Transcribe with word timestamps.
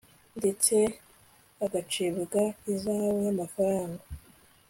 ndetse 0.37 0.75
agacibwa 1.65 2.41
ihazabu 2.69 3.19
y'amafaranga 3.25 4.03